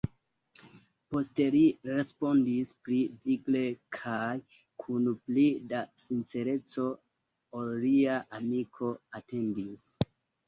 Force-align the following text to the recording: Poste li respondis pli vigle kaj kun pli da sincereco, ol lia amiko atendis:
Poste 1.15 1.43
li 1.55 1.59
respondis 1.89 2.71
pli 2.87 3.01
vigle 3.27 3.61
kaj 3.97 4.31
kun 4.85 5.05
pli 5.27 5.45
da 5.73 5.81
sincereco, 6.07 6.85
ol 7.59 7.69
lia 7.87 8.17
amiko 8.39 8.89
atendis: 9.21 9.85